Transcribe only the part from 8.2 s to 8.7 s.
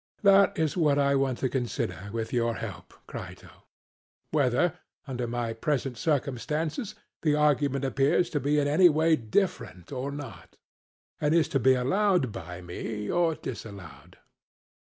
to be in